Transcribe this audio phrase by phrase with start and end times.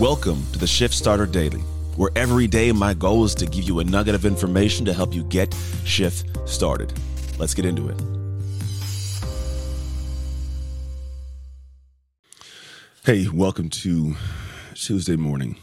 [0.00, 1.60] Welcome to the Shift Starter Daily,
[1.96, 5.12] where every day my goal is to give you a nugget of information to help
[5.12, 6.90] you get shift started.
[7.38, 8.00] Let's get into it.
[13.04, 14.16] Hey, welcome to
[14.72, 15.56] Tuesday morning.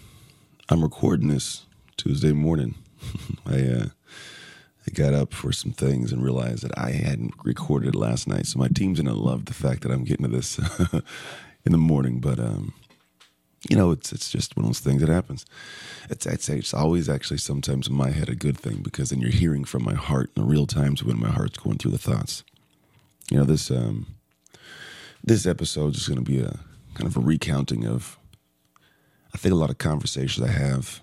[0.69, 1.65] I'm recording this
[1.97, 2.75] Tuesday morning.
[3.47, 3.85] I uh,
[4.85, 8.45] I got up for some things and realized that I hadn't recorded last night.
[8.45, 10.59] So my team's gonna love the fact that I'm getting to this
[11.65, 12.19] in the morning.
[12.19, 12.75] But um,
[13.70, 15.46] you know, it's it's just one of those things that happens.
[16.10, 19.19] It's I'd say it's always actually sometimes in my head a good thing because then
[19.19, 21.97] you're hearing from my heart in the real times when my heart's going through the
[21.97, 22.43] thoughts.
[23.29, 24.07] You know, this um
[25.24, 26.60] this episode is gonna be a
[26.93, 28.18] kind of a recounting of
[29.33, 31.02] I think a lot of conversations I have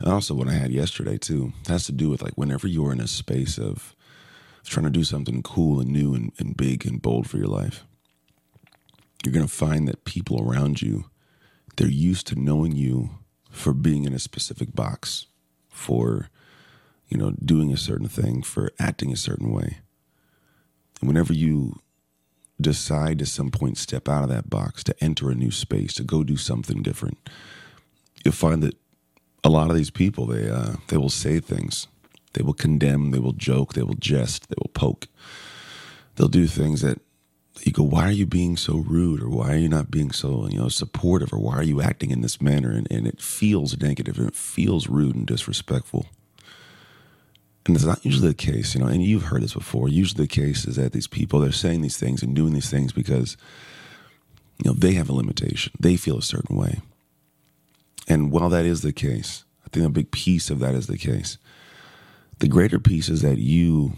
[0.00, 3.00] and also what I had yesterday too has to do with like whenever you're in
[3.00, 3.94] a space of
[4.64, 7.84] trying to do something cool and new and, and big and bold for your life,
[9.24, 11.04] you're gonna find that people around you
[11.76, 13.10] they're used to knowing you
[13.50, 15.26] for being in a specific box,
[15.68, 16.28] for
[17.08, 19.78] you know doing a certain thing, for acting a certain way.
[21.00, 21.80] And whenever you
[22.60, 26.02] decide to some point step out of that box to enter a new space to
[26.02, 27.18] go do something different,
[28.24, 28.76] you'll find that
[29.44, 31.86] a lot of these people they uh, they will say things,
[32.32, 35.08] they will condemn, they will joke, they will jest, they will poke.
[36.16, 37.00] They'll do things that
[37.64, 40.48] you go, why are you being so rude, or why are you not being so
[40.48, 42.70] you know supportive, or why are you acting in this manner?
[42.70, 46.06] And, and it feels negative, and it feels rude and disrespectful.
[47.66, 48.86] And it's not usually the case, you know.
[48.86, 49.88] And you've heard this before.
[49.88, 52.92] Usually, the case is that these people they're saying these things and doing these things
[52.92, 53.36] because
[54.62, 55.72] you know they have a limitation.
[55.78, 56.80] They feel a certain way.
[58.08, 60.98] And while that is the case, I think a big piece of that is the
[60.98, 61.38] case.
[62.38, 63.94] The greater piece is that you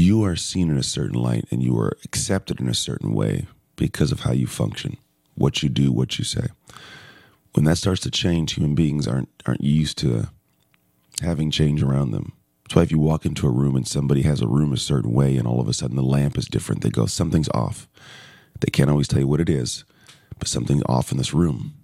[0.00, 3.46] you are seen in a certain light and you are accepted in a certain way
[3.76, 4.96] because of how you function,
[5.34, 6.48] what you do, what you say.
[7.52, 10.28] When that starts to change, human beings aren't aren't used to
[11.22, 12.32] having change around them.
[12.64, 15.12] That's why if you walk into a room and somebody has a room a certain
[15.12, 17.88] way and all of a sudden the lamp is different, they go, something's off.
[18.60, 19.84] They can't always tell you what it is,
[20.38, 21.74] but something's off in this room.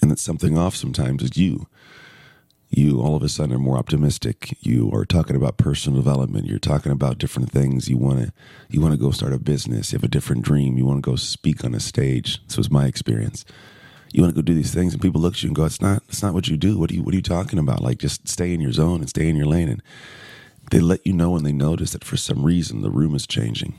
[0.00, 1.66] And that something off sometimes is you
[2.72, 4.56] you all of a sudden are more optimistic.
[4.60, 6.46] You are talking about personal development.
[6.46, 7.88] You're talking about different things.
[7.88, 8.32] You want to
[8.70, 9.92] you want to go start a business.
[9.92, 10.78] You have a different dream.
[10.78, 12.44] You want to go speak on a stage.
[12.46, 13.44] This was my experience.
[14.10, 15.82] You want to go do these things and people look at you and go it's
[15.82, 16.78] not it's not what you do.
[16.78, 17.82] What are you what are you talking about?
[17.82, 19.68] Like just stay in your zone and stay in your lane.
[19.68, 19.82] And
[20.70, 23.74] they let you know when they notice that for some reason the room is changing.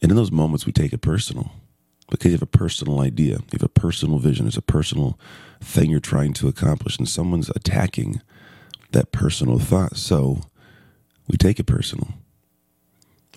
[0.00, 1.50] And in those moments we take it personal
[2.10, 5.18] because you have a personal idea, you have a personal vision, it's a personal
[5.60, 8.20] thing you're trying to accomplish, and someone's attacking
[8.92, 9.96] that personal thought.
[9.96, 10.42] So
[11.28, 12.08] we take it personal.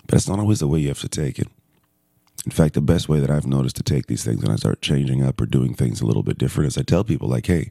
[0.06, 1.48] But it's not always the way you have to take it.
[2.46, 4.80] In fact, the best way that I've noticed to take these things when I start
[4.80, 7.70] changing up or doing things a little bit different is I tell people, like, hey,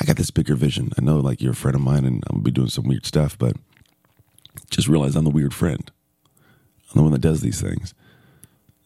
[0.00, 0.90] I got this bigger vision.
[0.98, 3.06] I know, like, you're a friend of mine and I'm to be doing some weird
[3.06, 3.56] stuff, but
[4.70, 5.88] just realize I'm the weird friend.
[6.90, 7.94] I'm the one that does these things.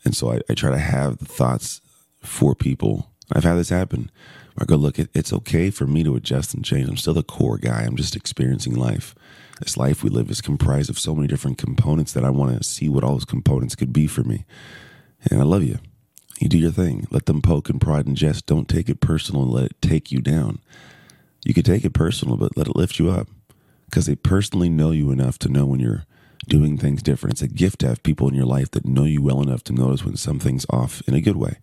[0.05, 1.81] And so I, I try to have the thoughts
[2.21, 3.11] for people.
[3.33, 4.11] I've had this happen.
[4.59, 6.89] I go, look, it, it's okay for me to adjust and change.
[6.89, 7.83] I'm still the core guy.
[7.83, 9.15] I'm just experiencing life.
[9.61, 12.65] This life we live is comprised of so many different components that I want to
[12.65, 14.45] see what all those components could be for me.
[15.31, 15.79] And I love you.
[16.41, 17.07] You do your thing.
[17.11, 18.47] Let them poke and prod and jest.
[18.47, 20.59] Don't take it personal and let it take you down.
[21.45, 23.29] You could take it personal, but let it lift you up
[23.85, 26.05] because they personally know you enough to know when you're
[26.49, 27.35] doing things different.
[27.35, 29.73] It's a gift to have people in your life that know you well enough to
[29.73, 31.59] notice when something's off in a good way.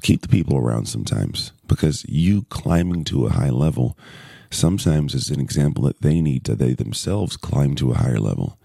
[0.00, 3.96] Keep the people around sometimes because you climbing to a high level
[4.50, 8.58] sometimes is an example that they need to they themselves climb to a higher level.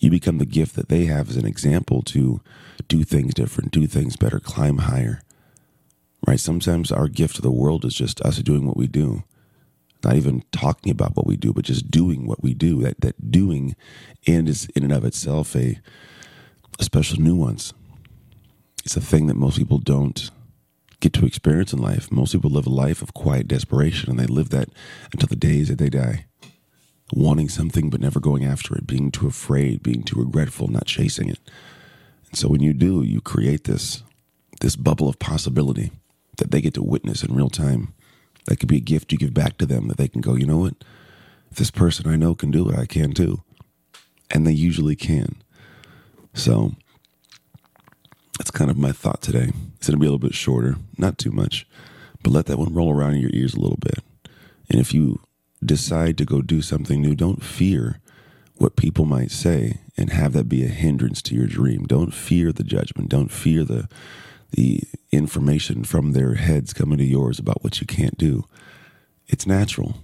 [0.00, 2.40] You become the gift that they have as an example to
[2.86, 5.22] do things different, do things better, climb higher.
[6.26, 6.40] Right?
[6.40, 9.24] Sometimes our gift to the world is just us doing what we do
[10.04, 12.82] not even talking about what we do, but just doing what we do.
[12.82, 13.74] That that doing
[14.26, 15.80] and is in and of itself a
[16.78, 17.72] a special nuance.
[18.84, 20.30] It's a thing that most people don't
[21.00, 22.10] get to experience in life.
[22.10, 24.68] Most people live a life of quiet desperation and they live that
[25.12, 26.26] until the days that they die.
[27.12, 31.28] Wanting something but never going after it, being too afraid, being too regretful, not chasing
[31.28, 31.38] it.
[32.28, 34.02] And so when you do, you create this
[34.60, 35.92] this bubble of possibility
[36.38, 37.94] that they get to witness in real time
[38.46, 40.46] that could be a gift you give back to them that they can go, you
[40.46, 40.74] know what?
[41.50, 43.42] This person I know can do it, I can too.
[44.30, 45.36] And they usually can.
[46.34, 46.72] So
[48.38, 49.50] that's kind of my thought today.
[49.76, 51.66] It's going to be a little bit shorter, not too much,
[52.22, 54.00] but let that one roll around in your ears a little bit.
[54.70, 55.20] And if you
[55.64, 58.00] decide to go do something new, don't fear
[58.56, 61.86] what people might say and have that be a hindrance to your dream.
[61.86, 63.08] Don't fear the judgment.
[63.08, 63.88] Don't fear the
[64.50, 68.44] the information from their heads coming to yours about what you can't do.
[69.26, 69.96] It's natural.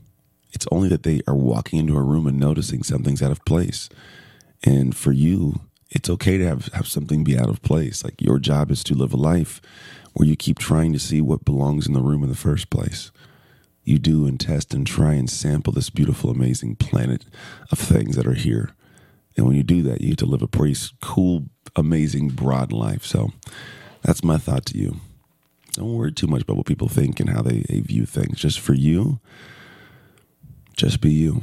[0.52, 3.88] It's only that they are walking into a room and noticing something's out of place.
[4.62, 5.60] And for you,
[5.90, 8.04] it's okay to have, have something be out of place.
[8.04, 9.60] Like your job is to live a life
[10.12, 13.10] where you keep trying to see what belongs in the room in the first place.
[13.82, 17.24] You do and test and try and sample this beautiful, amazing planet
[17.70, 18.70] of things that are here.
[19.36, 23.04] And when you do that, you get to live a pretty cool, amazing, broad life.
[23.04, 23.32] So
[24.04, 25.00] that's my thought to you.
[25.72, 28.38] Don't worry too much about what people think and how they, they view things.
[28.38, 29.18] Just for you,
[30.76, 31.42] just be you.